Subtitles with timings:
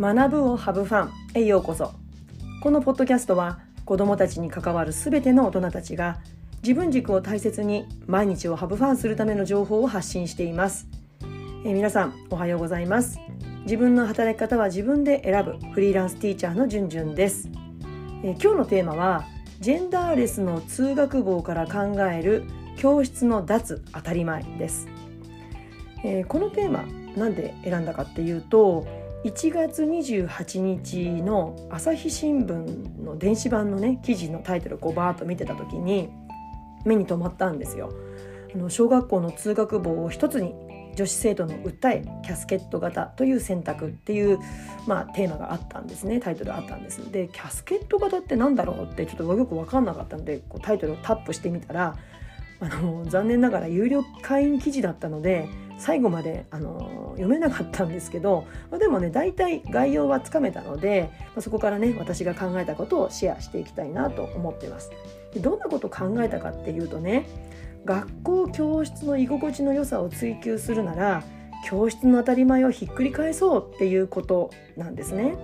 [0.00, 1.92] 学ぶをハブファンへようこそ。
[2.62, 6.20] このポッドキャストは子どもたちに関わるすべての大人たちが
[6.62, 10.88] 自分軸を大切に毎日をハブファンするための情報を発信しています、
[11.66, 13.20] え、皆さんおはようございます。
[13.64, 17.50] 自分の働き方は自分で選ぶフリーランスティーチャーのじゅんじゅんです、
[18.24, 19.26] え、今日のテーマは
[19.60, 22.44] ジェンダーレスの通学簿から考える
[22.78, 24.88] 教室の脱当たり前です、
[26.02, 26.84] えー、このテーマ
[27.18, 28.86] なんで選んだかっていうと
[29.24, 36.08] 1月28日の朝日新聞の電子版のね記事のタイトルをバーッと見てた時に
[36.86, 37.92] 目に留まったんですよ。
[38.54, 40.54] あの小学校の通学簿を一つに
[40.96, 44.38] 女子生徒の訴えキャスケット型という選択っていう、
[44.86, 51.96] まあ、テーマがあったんですねタイトルあったんですでキャスケット型って何だろうってちょっとよく分かんなかったのでこうタイトルをタップしてみたら
[52.58, 55.48] あの残念ながら有料会員記事だったので
[55.80, 64.90] 最後まであの読めなかったんですけど、まあ、でもね大体概要はつかめたので、まあ、そこからね私が考えたことをシェアしていきたいなと思ってます。
[65.32, 67.26] でどんなことを考えたかっていうとね
[67.86, 71.22] 学校教室の居心地の良さを追求するなら
[71.66, 75.36] 教室の当たり前をひっくり返そうっていうことなんですね。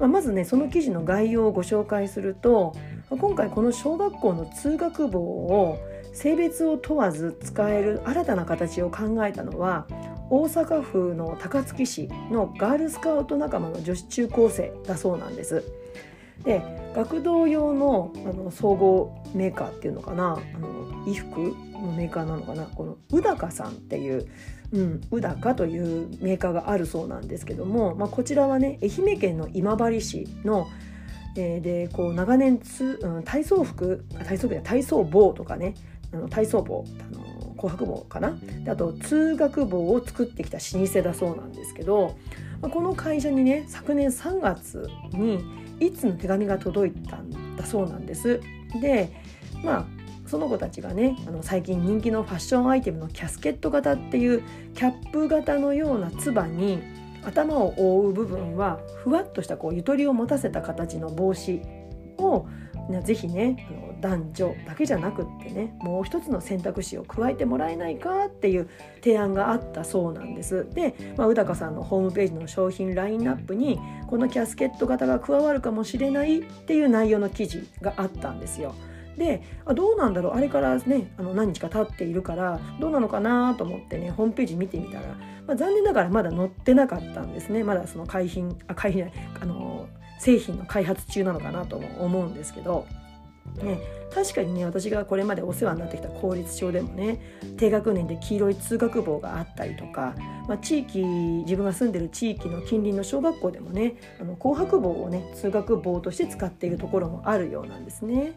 [0.00, 2.74] まあ、まずねその記事の概要をご紹介すると
[3.10, 5.78] 今回この小学校の通学簿を
[6.12, 9.86] 性別を問わず使える新たな形を考えたのは
[10.30, 15.64] 大阪府の高槻市のガールスカウト仲間の女子中高生だそうなんです。
[16.44, 16.62] で
[16.94, 20.68] 学童用のあの総合メーカーっていうのかなあの
[21.04, 21.40] 衣服
[21.72, 24.26] のメーカーなのかなこの宇高さんっていう、
[24.72, 30.68] うん、宇高というメーカーがあるそうなんですけども、まあ、こちらはね愛媛県の今治市の
[31.34, 35.74] えー、でこう長年つ、うん、体操服体操服や体操帽とかね
[36.12, 37.22] あの体操帽あの
[37.54, 38.36] 紅白帽かな？
[38.64, 42.16] であと通学帽を作ってきた老舗だそうなんですけど、
[42.60, 45.44] まあ、この会社にね昨年3月に
[45.80, 48.40] いつの手紙が届いたんだそうなんです。
[48.80, 49.12] で
[49.64, 49.86] まあ
[50.26, 54.42] その子たちがねあの最近人気のファッションアイテムのキャスケット型っていう
[54.74, 56.82] キャップ型のようなつばに
[57.24, 61.60] 頭を覆う部分はふわっとしたこうゆとりを持たせた形の帽子
[62.18, 62.46] を
[63.02, 70.68] ぜひねあの男女だけじゃなくってねもう一つの選択肢を加えてもらえないかっていう提案があったそうなんです。
[70.74, 73.78] で、まあ、宇高さんのホームページの商品ラインナップに
[74.08, 78.74] このキャスケット型が加わるかもしれないっていう内容の記事があったんですよ。
[79.16, 80.34] であどうなんだろう？
[80.34, 85.02] あれからねあの何日か経っているからどうなのかなと思ってねホームページ見てみたら、
[85.46, 89.10] まあ、残念ながらまだ載ってなかったんですねまだその海品あ海品
[89.40, 89.86] あの
[90.22, 92.86] 製品の開発中なのかなとも思うんですけど。
[93.60, 93.80] ね、
[94.14, 97.18] 確かにね私がこれまでお世話になってきた公立小でもね
[97.58, 100.14] 低学年で黄色い通学帽があったりとか、
[100.48, 108.32] まあ、地域自分が住んでる地域の近隣の小学校でもねあの紅白帽をね通学帽として使っているところもあるようなんですね。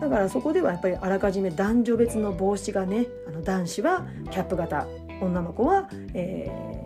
[0.00, 4.86] だからそこではやっぱりあらかじめ男女別の帽子がねあの男子はキャップ型
[5.20, 6.79] 女の子は、えー、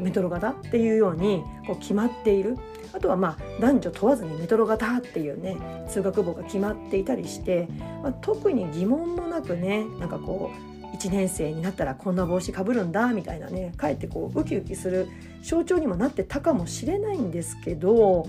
[0.00, 2.56] メトロ型っていうようにこう決まっている。
[2.94, 5.56] あとはまあ男女問わずにメトロ型っていうね
[5.88, 7.66] 通学簿が決まっていたりして、
[8.02, 10.50] まあ、特に疑問もなくねなんかこ
[10.92, 15.08] う1年生になったらこんな帽子かぶるんだみたいなねかえってこうウキウキする
[15.42, 18.26] 象徴にもなってたかもしれないんですけど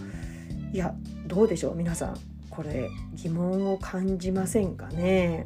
[0.71, 0.95] いや
[1.27, 2.17] どうでしょう皆さん。
[2.49, 5.43] これ疑問を感じませんかね？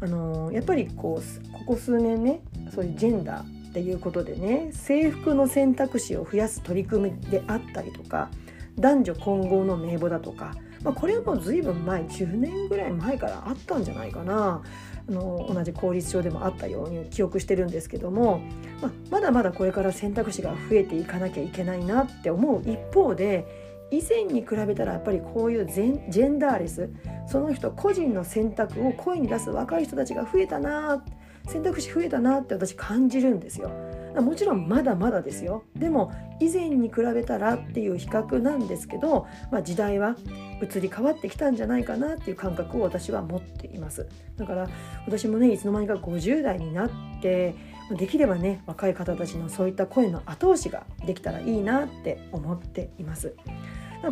[0.00, 2.42] あのやっぱりこうここ数年ね
[2.72, 8.30] そういうジェンダーっていうことでね制服の選択肢を増やす取り組みであったりとか
[8.78, 10.54] 男女混合の名簿だとか、
[10.84, 14.62] まあ、これはもう随分前10年ぐらい前からあったんじゃないかな。
[15.06, 18.40] あの同じ公立小でもあったように記憶してるんですけども、
[18.80, 23.46] まあ、まだまだこれから選択肢が増えていかなきゃいけないなって思う一方で
[23.90, 26.88] 以前に比べたらやっぱりこういうジェンダーレス
[27.28, 33.70] その人個人の選択を声に出す若い人たちが増えたなって選択肢増えたなって私感じるんですよ。
[34.20, 35.64] もちろんまだまだですよ。
[35.74, 40.16] でも以前に比べたらっていう比較なんですけど、まあ、時代は
[40.62, 44.06] 移り変わってきたんじゃないかなっていう感覚を私は持っています。
[44.36, 44.68] だから
[45.06, 46.90] 私もねいつの間にか50代になっ
[47.20, 47.54] て
[47.90, 53.34] できればね若い方たちのそういった声の後押しができたらいいなって思っています。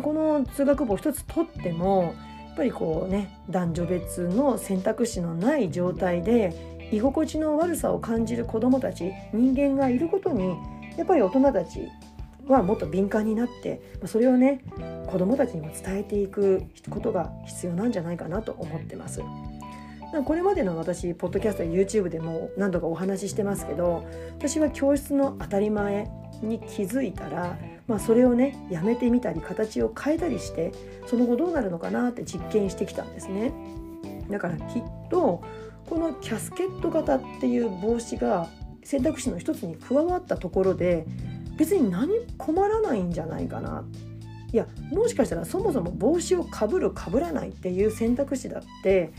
[0.01, 2.15] この通学簿一つとっても
[2.47, 10.55] やっぱりこうね男女別の選択肢のない状態で居心地の悪さを感じる子どもたち人間がいることに
[10.95, 11.89] やっぱり大人たち
[12.47, 14.61] はもっと敏感になってそれをね
[15.07, 19.21] 子どもたちにも伝えていくことが必要なんじゃないかなと思ってます。
[20.25, 24.05] これまでの私ポッドキャストや YouTube でも何度かお話ししてますけど
[24.37, 26.07] 私は教室の当たり前
[26.43, 27.57] に気づいたら、
[27.87, 30.71] まあ、それをねやめてみたり形を変えたりして
[31.07, 33.53] その後どうなるのかなって実験してきたんですね。
[34.29, 35.41] だからきっと
[35.89, 38.47] このキャスケット型っていう帽子が
[38.83, 41.05] 選択肢の一つに加わったところで
[41.57, 43.83] 別に何困らないんじゃないかな
[44.51, 49.11] いやもしかしたらそもそも帽子をかぶるかぶらないっていう選択肢だって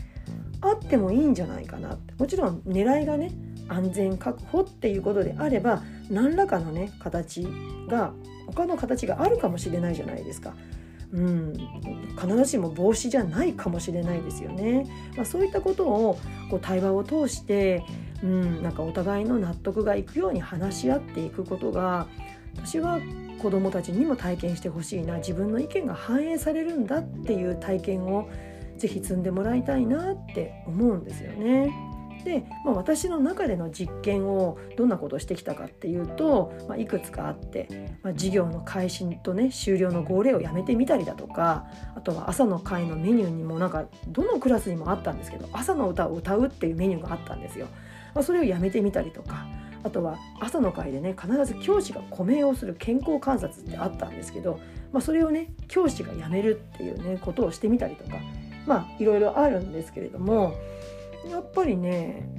[0.61, 3.31] あってもいいんじゃないかなもちろん狙いがね
[3.67, 7.47] 安全確保っていうことであれば何らかのね形
[7.89, 8.13] が
[8.47, 10.53] 他の形があるかもしれないじゃないですか。
[11.13, 11.53] うん、
[12.19, 14.85] 必ずしも帽子じゃないかもしれないですよね。
[15.15, 16.19] まあ、そういったことを
[16.49, 17.83] こう対話を通して、
[18.23, 22.07] うん、なんかお互いの納得がいくように話し合っていくことが
[22.57, 22.99] 私は
[23.41, 28.29] 子どもたちにも体験してほしいな自分の意見が反映されるんだっていう体験を
[28.77, 31.94] ぜひ積んでもらいたいなって思うんですよね。
[32.23, 47.67] で、まあ、私の中での実験をどんなことをしてきたかっていうと、まあ、いくつかあって、まあ、授業の開始とね終了の号令をやめてみたりだとかあとは朝の会のメニューにもなんかどのクラスにもあったんですけど朝の歌を歌うっていうメニューがあったんですよ。
[48.13, 49.45] まあ、それをやめてみたりとか
[49.83, 54.59] あとは朝の会でね必ず教師がコメをする健康観察ってあったんですけど、
[54.91, 58.15] まあ、それをね教師がやめるっていうねことをしてみたりとか
[58.65, 60.55] まあいろいろあるんですけれども
[61.29, 62.29] やっぱりね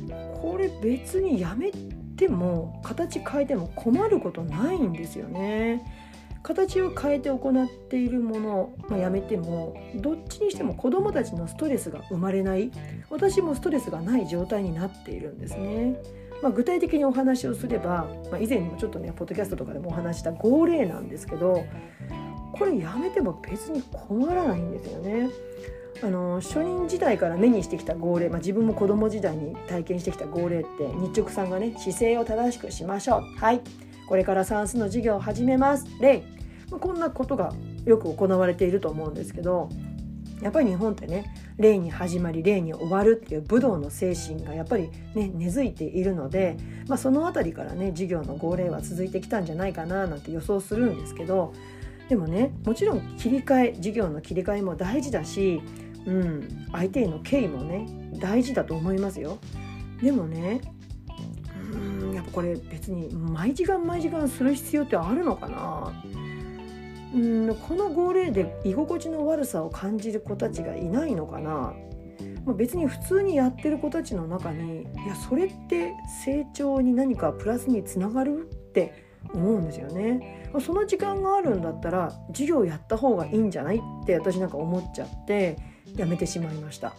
[0.40, 1.72] これ別にやめ
[2.16, 5.84] ても形変えても困ることないんですよね。
[6.42, 12.70] 形を変えて行っているもの、まあ、やめてもどっちにしても子どもたちのストレスが生まれない
[13.10, 16.00] 私もストレスがない状態になっているんですね。
[16.42, 21.64] まあ、具体的にお話をすれば、まあ、以前にもちょっとねポッドキャストとかでもお話した号令なんですけど
[22.52, 25.28] これやめても別に困らないんですよね。
[26.02, 33.38] あの初任時代から目にしてきた号令、まあ、自分も子供時代に体験してきた号令って日直さんがね姿勢を正しくしましょう。
[33.38, 33.60] はい。
[34.06, 35.86] これから算数の授業を始めます。
[36.00, 36.22] 例、
[36.70, 37.52] まあ、こんなことが
[37.84, 39.68] よく行われていると思うんですけど
[40.42, 46.56] やっぱり日本ってね例に始まり例に終わるっていう武道の精神がやっぱりね根付いているので、
[46.88, 51.54] まあ、その辺りからね授業の号令は続いてきたんじゃないかななんて予想するんですけど
[52.08, 55.62] でもねもちろん切り替え授業の切り替えも大事だし
[56.06, 57.86] うん、相手への敬意もね
[58.20, 59.38] 大事だと思いますよ。
[60.02, 60.60] でもね
[61.72, 61.76] う
[62.12, 65.92] んやっぱこれ別に毎時間毎時間する必要ってあるのかな
[67.14, 71.74] うんこの号令で居心地の悪さを感じる子たちがいないのかな、
[72.44, 75.94] まあ、別に普通にやってる子たちの中にいやそれって
[76.24, 80.48] 成長に何かプラスにつながるって思うんですよね。
[80.60, 85.56] その時間があるんだったら授業やった方がいいんじゃないって私なんか思っちゃって
[85.96, 86.94] やめてしまいました。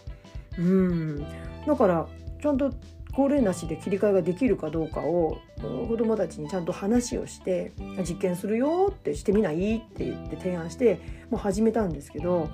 [0.58, 1.26] うん。
[1.66, 2.06] だから
[2.40, 2.72] ちゃんと
[3.12, 5.38] 高齢なしで切り替えができるかどうかを
[5.88, 7.72] 子どもたちにちゃんと話をして
[8.08, 11.00] 実験するよってしてみないって言って提案して
[11.30, 12.48] もう始めたんですけど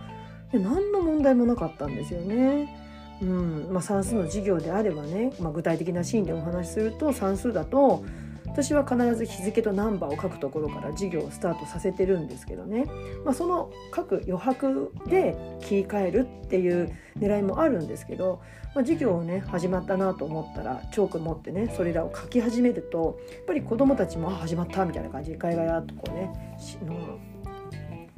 [0.53, 2.81] 何の問題もなかったんですよね。
[3.21, 3.69] うん。
[3.71, 8.05] まあ、算数の授業であればね、まあ、具体的なシーンでお話しすると算数だと
[8.55, 12.87] 私は必ず日付とナンバーを書くところから授業をスタートさせてるんですけどね、
[13.25, 26.31] まあ、その書く余白で切り替えるっていう狙いもあるんですけど、まあ、授業をね始まったなと思ったらチョーク持ってねそれらを書き始めるとやっぱり子どもたちもあ始まったみたいな感じでガヤガヤとこうね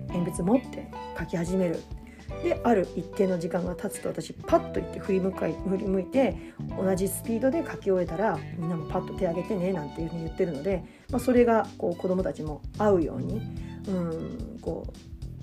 [0.09, 1.81] 鉛筆持って書き始める。
[2.43, 13.41] である一定の時間が経つと私パッと言って振り向かい振り向いて同じスピードで書き終えたらみんなもパッと手挙げてねなんていうふうに言ってるので、まあ、それがこう子どもたちも合うように
[13.89, 14.87] うんこ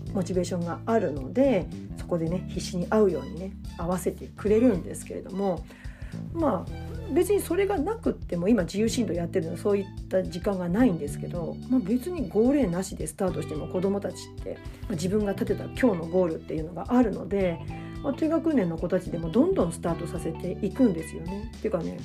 [0.09, 1.65] うモチベーションがあるので
[1.97, 5.65] そこでね必死に合うようにね合わせてくれるんですけれども
[6.33, 17.59] まあ別にそれがなくっても今自由進路やってるのはそういった時間がないんですけど、まあ、別に号令なしでスタートしても子どもたちって、まあ、自分が立てた今日のゴールっていうのがあるので、
[18.01, 21.51] まあ、低学年の子たちでもどんどんスタートさせていくんですよね。
[21.55, 21.99] っていうかね、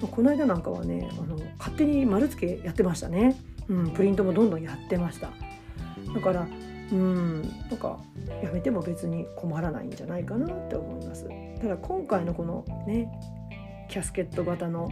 [0.00, 3.36] まあ、この間なんかはねあの勝手に丸付けやってましたね、
[3.68, 5.30] うん、プリントもどんどんやってました。
[6.12, 6.48] だから
[6.92, 8.00] うんなんか
[8.42, 11.28] やめても別に困らないんじゃないかなって思います。
[11.60, 13.08] ただ今回のこのね
[13.90, 14.88] キャスケット型の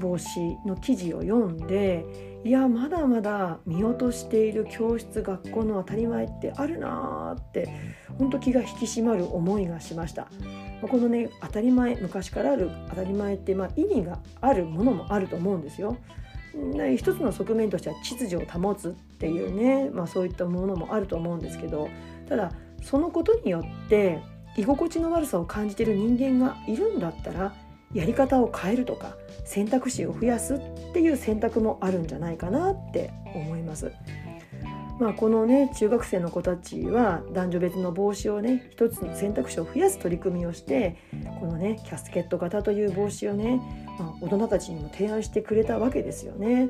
[0.00, 2.04] 帽子の記事を読んで
[2.44, 7.68] いやまだまだ見落としている教室学校の当たり前ってあるなーって
[8.18, 10.28] 本当気が引き締まる思いがしました。
[10.82, 15.96] このね当たり前昔からある当たり前って、まあ、意味があるものもあると思うんですよ。
[16.96, 21.88] 一つの側面としては秩序を保つっていうね、まあ、そういったものもあると思うんですけど
[22.28, 24.18] ただそのことによって
[24.58, 27.54] 居心地の悪さを感じている人間がいるんだったら
[27.94, 30.58] やり方を変えるとか選択肢を増やすっ
[30.92, 33.92] ていう選択もあるんじゃないかなって思います。
[35.00, 40.96] まあ、このね中学生の子たちは男女別の帽子をね一つの選択肢を増やす取り組みをして
[41.40, 43.56] このねキャスケット型という帽子をね、
[43.98, 46.68] まあ、大人たちにも提案してくれたわけですよね。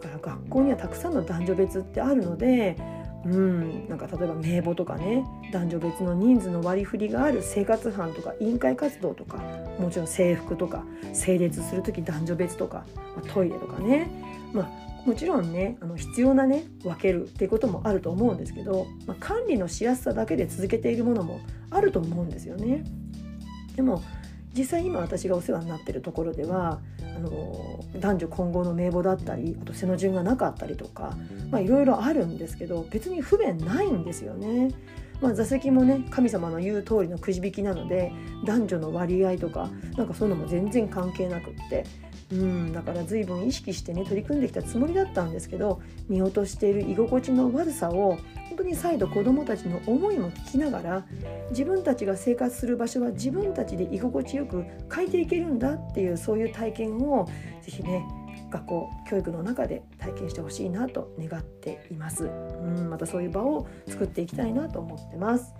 [0.00, 2.76] だから学校にはたくさんの男女別ってあるので
[3.24, 9.38] うん、なんか例えば名簿とかね男女別の人数の割り振りがある生活班とか委員会活動とか
[9.78, 12.84] もちろん制服とか整列する時男女別とか、
[13.16, 14.08] まあ、トイレとかね、
[14.52, 22.84] まあ、もちろんねあの必要なね分けるっていうこともあると思うんですけど、まあ、管理のしやすさだけで続けているものもあると思うんですよね。
[23.74, 24.02] でも
[24.56, 26.80] 実際今私がお世話になってるところでは
[27.16, 31.16] あの男女混合の名簿だったりあと背の順がなかったりとか
[31.54, 34.70] いろいろあるんですけど別に不便ないんですよね。
[35.20, 38.12] まあ、座席もね神様の言う通りのくじ引きなので
[38.44, 41.84] 男女の割合とかなんかそういうのも全然関係なくって
[42.32, 48.18] うんだから随分意識してね取り組んできたつもりだったんですけど見落としている居心地の悪さを
[48.48, 51.06] 本当に再度子どもたちの思いも聞きながら
[51.50, 57.28] 自分たちが生活する場所は自分たちで居心地よく変えていけるんだっていうそういう体験を
[57.62, 58.04] 是非ね
[58.50, 65.54] 学校教育の中で体験してほしいなと願っていますうんまたそういう場を作っていきたいなと思ってます。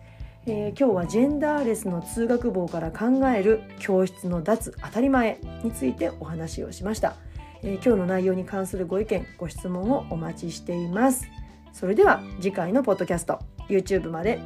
[0.48, 7.16] えー、今日はジェンダーレスの通学棒から考える教室の脱当たり前についてお話をしました、
[7.62, 11.26] えー、今日の内容に関するご意見ご質問をお待ちしています。
[11.72, 14.40] それでは次回のポッドキャスト YouTube まで。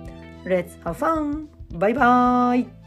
[0.44, 1.46] Let's have fun!
[1.78, 2.79] バイバーイ!